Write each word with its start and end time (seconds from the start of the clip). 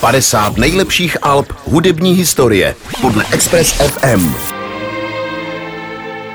50 0.00 0.56
nejlepších 0.56 1.16
alb 1.22 1.52
hudební 1.64 2.12
historie 2.12 2.76
podle 3.00 3.24
Express 3.32 3.72
FM. 3.72 4.34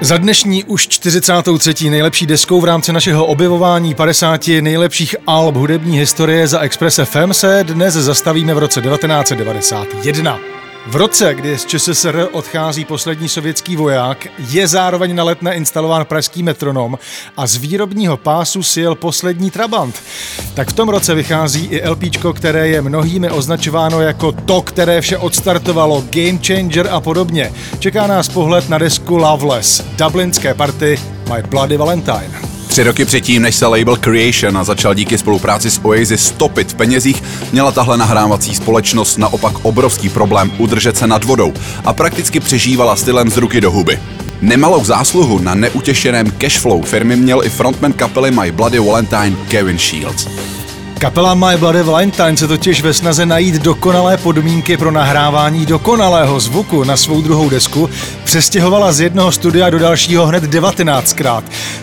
Za 0.00 0.16
dnešní 0.16 0.64
už 0.64 0.88
43. 0.88 1.90
nejlepší 1.90 2.26
deskou 2.26 2.60
v 2.60 2.64
rámci 2.64 2.92
našeho 2.92 3.26
objevování 3.26 3.94
50 3.94 4.48
nejlepších 4.60 5.16
alb 5.26 5.56
hudební 5.56 5.98
historie 5.98 6.48
za 6.48 6.60
Express 6.60 7.00
FM 7.04 7.32
se 7.32 7.64
dnes 7.64 7.94
zastavíme 7.94 8.54
v 8.54 8.58
roce 8.58 8.82
1991. 8.82 10.38
V 10.86 10.96
roce, 10.96 11.34
kdy 11.34 11.58
z 11.58 11.66
ČSSR 11.66 12.28
odchází 12.32 12.84
poslední 12.84 13.28
sovětský 13.28 13.76
voják, 13.76 14.26
je 14.38 14.68
zároveň 14.68 15.14
na 15.14 15.24
letné 15.24 15.54
instalován 15.54 16.04
pražský 16.04 16.42
metronom 16.42 16.98
a 17.36 17.46
z 17.46 17.56
výrobního 17.56 18.16
pásu 18.16 18.62
sjel 18.62 18.94
poslední 18.94 19.50
Trabant. 19.50 20.02
Tak 20.54 20.70
v 20.70 20.72
tom 20.72 20.88
roce 20.88 21.14
vychází 21.14 21.64
i 21.64 21.88
LPčko, 21.88 22.32
které 22.32 22.68
je 22.68 22.82
mnohými 22.82 23.30
označováno 23.30 24.00
jako 24.00 24.32
to, 24.32 24.62
které 24.62 25.00
vše 25.00 25.18
odstartovalo, 25.18 26.04
Game 26.10 26.38
Changer 26.46 26.88
a 26.90 27.00
podobně. 27.00 27.52
Čeká 27.78 28.06
nás 28.06 28.28
pohled 28.28 28.68
na 28.68 28.78
desku 28.78 29.16
Loveless, 29.16 29.84
dublinské 29.98 30.54
party 30.54 31.00
My 31.34 31.42
Bloody 31.42 31.76
Valentine. 31.76 32.30
Tři 32.68 32.82
roky 32.82 33.04
předtím, 33.04 33.42
než 33.42 33.54
se 33.54 33.66
label 33.66 33.96
Creation 33.96 34.58
a 34.58 34.64
začal 34.64 34.94
díky 34.94 35.18
spolupráci 35.18 35.70
s 35.70 35.80
Oasis 35.84 36.26
stopit 36.26 36.72
v 36.72 36.74
penězích, 36.74 37.22
měla 37.52 37.72
tahle 37.72 37.96
nahrávací 37.96 38.54
společnost 38.54 39.16
naopak 39.16 39.64
obrovský 39.64 40.08
problém 40.08 40.52
udržet 40.58 40.96
se 40.96 41.06
nad 41.06 41.24
vodou 41.24 41.52
a 41.84 41.92
prakticky 41.92 42.40
přežívala 42.40 42.96
stylem 42.96 43.30
z 43.30 43.36
ruky 43.36 43.60
do 43.60 43.70
huby. 43.70 43.98
Nemalou 44.42 44.84
zásluhu 44.84 45.38
na 45.38 45.54
neutěšeném 45.54 46.30
cashflow 46.30 46.82
firmy 46.82 47.16
měl 47.16 47.44
i 47.44 47.50
frontman 47.50 47.92
kapely 47.92 48.30
My 48.30 48.52
Bloody 48.52 48.78
Valentine 48.78 49.36
Kevin 49.48 49.78
Shields. 49.78 50.28
Kapela 51.02 51.34
My 51.34 51.56
Bloody 51.56 51.82
Valentine 51.82 52.36
se 52.36 52.48
totiž 52.48 52.82
ve 52.82 52.94
snaze 52.94 53.26
najít 53.26 53.54
dokonalé 53.54 54.16
podmínky 54.16 54.76
pro 54.76 54.90
nahrávání 54.90 55.66
dokonalého 55.66 56.40
zvuku 56.40 56.84
na 56.84 56.96
svou 56.96 57.22
druhou 57.22 57.50
desku 57.50 57.90
přestěhovala 58.24 58.92
z 58.92 59.00
jednoho 59.00 59.32
studia 59.32 59.70
do 59.70 59.78
dalšího 59.78 60.26
hned 60.26 60.44
19krát, 60.44 61.42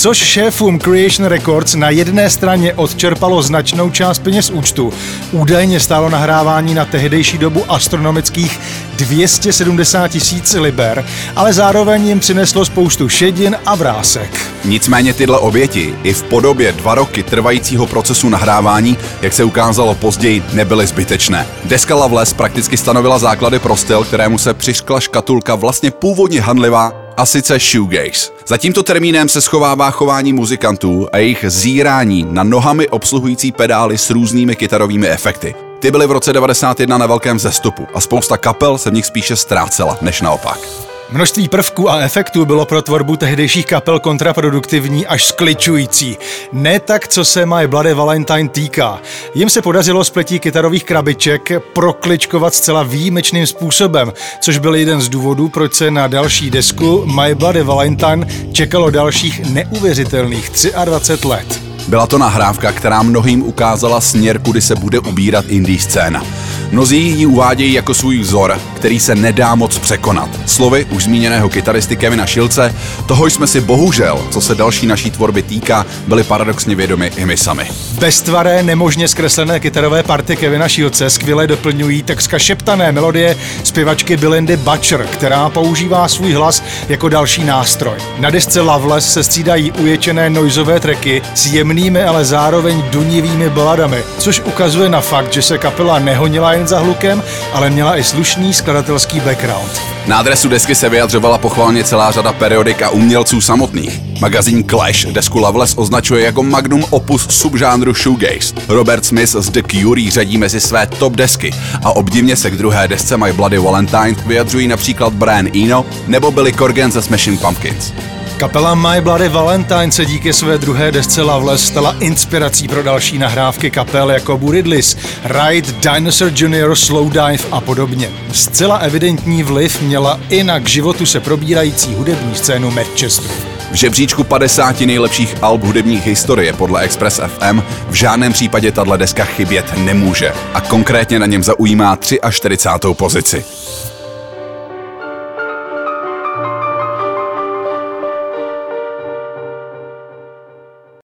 což 0.00 0.18
šéfům 0.18 0.78
Creation 0.78 1.28
Records 1.28 1.74
na 1.74 1.90
jedné 1.90 2.30
straně 2.30 2.74
odčerpalo 2.74 3.42
značnou 3.42 3.90
část 3.90 4.18
peněz 4.18 4.50
účtu. 4.50 4.92
Údajně 5.32 5.80
stálo 5.80 6.08
nahrávání 6.08 6.74
na 6.74 6.84
tehdejší 6.84 7.38
dobu 7.38 7.64
astronomických 7.68 8.60
270 8.96 10.08
tisíc 10.08 10.54
liber, 10.54 11.04
ale 11.36 11.52
zároveň 11.52 12.08
jim 12.08 12.20
přineslo 12.20 12.64
spoustu 12.64 13.08
šedin 13.08 13.56
a 13.66 13.74
vrásek. 13.74 14.38
Nicméně 14.64 15.14
tyhle 15.14 15.38
oběti 15.38 15.94
i 16.02 16.12
v 16.12 16.22
podobě 16.22 16.72
dva 16.72 16.94
roky 16.94 17.22
trvajícího 17.22 17.86
procesu 17.86 18.28
nahrávání 18.28 18.98
jak 19.22 19.32
se 19.32 19.44
ukázalo 19.44 19.94
později, 19.94 20.42
nebyly 20.52 20.86
zbytečné. 20.86 21.46
Deska 21.64 21.94
Loveless 21.94 22.32
prakticky 22.32 22.76
stanovila 22.76 23.18
základy 23.18 23.58
pro 23.58 23.76
styl, 23.76 24.04
kterému 24.04 24.38
se 24.38 24.54
přiškla 24.54 25.00
škatulka 25.00 25.54
vlastně 25.54 25.90
původně 25.90 26.40
handlivá 26.40 27.09
a 27.20 27.26
sice 27.26 27.58
shoegaze. 27.58 28.30
Za 28.46 28.56
tímto 28.56 28.82
termínem 28.82 29.28
se 29.28 29.40
schovává 29.40 29.90
chování 29.90 30.32
muzikantů 30.32 31.08
a 31.12 31.18
jejich 31.18 31.44
zírání 31.48 32.26
na 32.30 32.42
nohami 32.42 32.88
obsluhující 32.88 33.52
pedály 33.52 33.98
s 33.98 34.10
různými 34.10 34.56
kytarovými 34.56 35.08
efekty. 35.08 35.54
Ty 35.78 35.90
byly 35.90 36.06
v 36.06 36.10
roce 36.10 36.32
91 36.32 36.98
na 36.98 37.06
velkém 37.06 37.38
zestupu 37.38 37.86
a 37.94 38.00
spousta 38.00 38.36
kapel 38.36 38.78
se 38.78 38.90
v 38.90 38.94
nich 38.94 39.06
spíše 39.06 39.36
ztrácela, 39.36 39.98
než 40.00 40.20
naopak. 40.20 40.89
Množství 41.12 41.48
prvků 41.48 41.90
a 41.90 42.00
efektů 42.00 42.44
bylo 42.44 42.66
pro 42.66 42.82
tvorbu 42.82 43.16
tehdejších 43.16 43.66
kapel 43.66 44.00
kontraproduktivní 44.00 45.06
až 45.06 45.24
skličující. 45.24 46.16
Ne 46.52 46.80
tak, 46.80 47.08
co 47.08 47.24
se 47.24 47.46
My 47.46 47.66
Bloody 47.66 47.94
Valentine 47.94 48.48
týká. 48.48 49.00
Jim 49.34 49.50
se 49.50 49.62
podařilo 49.62 50.04
spletí 50.04 50.38
kytarových 50.38 50.84
krabiček 50.84 51.52
prokličkovat 51.72 52.54
zcela 52.54 52.82
výjimečným 52.82 53.46
způsobem, 53.46 54.12
což 54.40 54.58
byl 54.58 54.74
jeden 54.74 55.00
z 55.00 55.08
důvodů, 55.08 55.48
proč 55.48 55.74
se 55.74 55.90
na 55.90 56.06
další 56.06 56.50
desku 56.50 57.06
My 57.06 57.34
Bloody 57.34 57.62
Valentine 57.62 58.26
čekalo 58.52 58.90
dalších 58.90 59.40
neuvěřitelných 59.40 60.50
23 60.84 61.26
let. 61.28 61.69
Byla 61.88 62.06
to 62.06 62.18
nahrávka, 62.18 62.72
která 62.72 63.02
mnohým 63.02 63.42
ukázala 63.42 64.00
směr, 64.00 64.38
kudy 64.38 64.60
se 64.60 64.74
bude 64.74 64.98
ubírat 64.98 65.44
indie 65.48 65.78
scéna. 65.78 66.22
Mnozí 66.70 67.18
ji 67.18 67.26
uvádějí 67.26 67.72
jako 67.72 67.94
svůj 67.94 68.18
vzor, 68.18 68.60
který 68.74 69.00
se 69.00 69.14
nedá 69.14 69.54
moc 69.54 69.78
překonat. 69.78 70.28
Slovy 70.46 70.84
už 70.84 71.04
zmíněného 71.04 71.48
kytaristy 71.48 71.96
Kevina 71.96 72.26
Šilce, 72.26 72.74
toho 73.06 73.26
jsme 73.26 73.46
si 73.46 73.60
bohužel, 73.60 74.26
co 74.30 74.40
se 74.40 74.54
další 74.54 74.86
naší 74.86 75.10
tvorby 75.10 75.42
týká, 75.42 75.86
byli 76.06 76.24
paradoxně 76.24 76.74
vědomi 76.74 77.10
i 77.16 77.26
my 77.26 77.36
sami. 77.36 77.68
Beztvaré, 77.98 78.62
nemožně 78.62 79.08
zkreslené 79.08 79.60
kytarové 79.60 80.02
party 80.02 80.36
Kevina 80.36 80.68
Šilce 80.68 81.10
skvěle 81.10 81.46
doplňují 81.46 82.02
takřka 82.02 82.38
šeptané 82.38 82.92
melodie 82.92 83.36
zpěvačky 83.64 84.16
Belindy 84.16 84.56
Butcher, 84.56 85.06
která 85.12 85.48
používá 85.48 86.08
svůj 86.08 86.32
hlas 86.32 86.62
jako 86.88 87.08
další 87.08 87.44
nástroj. 87.44 87.98
Na 88.18 88.30
desce 88.30 88.60
Loveless 88.60 89.12
se 89.12 89.22
střídají 89.22 89.72
uječené 89.72 90.30
noizové 90.30 90.80
treky 90.80 91.22
s 91.34 91.46
jemnými, 91.70 92.02
ale 92.02 92.24
zároveň 92.24 92.82
dunivými 92.90 93.50
baladami, 93.50 94.02
což 94.18 94.40
ukazuje 94.40 94.88
na 94.88 95.00
fakt, 95.00 95.32
že 95.32 95.42
se 95.42 95.58
kapela 95.58 95.98
nehonila 95.98 96.52
jen 96.52 96.66
za 96.66 96.78
hlukem, 96.78 97.22
ale 97.52 97.70
měla 97.70 97.96
i 97.96 98.04
slušný 98.04 98.54
skladatelský 98.54 99.20
background. 99.20 99.80
Na 100.06 100.18
adresu 100.18 100.48
desky 100.48 100.74
se 100.74 100.88
vyjadřovala 100.88 101.38
pochvalně 101.38 101.84
celá 101.84 102.10
řada 102.10 102.32
periodik 102.32 102.82
a 102.82 102.90
umělců 102.90 103.40
samotných. 103.40 104.00
Magazín 104.20 104.64
Clash 104.64 105.04
desku 105.04 105.38
Loveless 105.38 105.74
označuje 105.76 106.24
jako 106.24 106.42
magnum 106.42 106.84
opus 106.90 107.26
subžánru 107.30 107.94
shoegaze. 107.94 108.54
Robert 108.68 109.04
Smith 109.04 109.30
z 109.30 109.50
The 109.50 109.62
Cure 109.62 110.10
řadí 110.10 110.38
mezi 110.38 110.60
své 110.60 110.86
top 110.86 111.12
desky 111.12 111.50
a 111.84 111.96
obdivně 111.96 112.36
se 112.36 112.50
k 112.50 112.56
druhé 112.56 112.88
desce 112.88 113.16
My 113.16 113.32
Bloody 113.32 113.58
Valentine 113.58 114.14
vyjadřují 114.26 114.68
například 114.68 115.12
Brian 115.12 115.48
Eno 115.56 115.86
nebo 116.06 116.30
Billy 116.30 116.52
Corgan 116.52 116.92
ze 116.92 117.02
Smashing 117.02 117.40
Pumpkins. 117.40 117.92
Kapela 118.40 118.74
My 118.74 119.00
Bloody 119.00 119.28
Valentine 119.28 119.92
se 119.92 120.04
díky 120.04 120.32
své 120.32 120.58
druhé 120.58 120.92
desce 120.92 121.22
Loveless 121.22 121.66
stala 121.66 121.96
inspirací 122.00 122.68
pro 122.68 122.82
další 122.82 123.18
nahrávky 123.18 123.70
kapel 123.70 124.10
jako 124.10 124.38
Buridlis, 124.38 124.96
Ride, 125.24 125.72
Dinosaur 125.72 126.32
Jr., 126.34 126.74
Slow 126.74 127.10
Dive 127.10 127.44
a 127.50 127.60
podobně. 127.60 128.10
Zcela 128.32 128.76
evidentní 128.76 129.42
vliv 129.42 129.82
měla 129.82 130.20
i 130.28 130.44
na 130.44 130.60
k 130.60 130.68
životu 130.68 131.06
se 131.06 131.20
probírající 131.20 131.94
hudební 131.94 132.34
scénu 132.34 132.70
Manchesteru. 132.70 133.34
V 133.72 133.74
žebříčku 133.74 134.24
50 134.24 134.80
nejlepších 134.80 135.34
alb 135.42 135.62
hudebních 135.62 136.06
historie 136.06 136.52
podle 136.52 136.82
Express 136.82 137.20
FM 137.38 137.62
v 137.90 137.94
žádném 137.94 138.32
případě 138.32 138.72
tahle 138.72 138.98
deska 138.98 139.24
chybět 139.24 139.78
nemůže 139.78 140.32
a 140.54 140.60
konkrétně 140.60 141.18
na 141.18 141.26
něm 141.26 141.42
zaujímá 141.42 141.98
43. 142.30 142.88
pozici. 142.92 143.44